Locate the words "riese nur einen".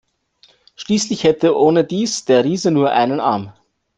2.43-3.19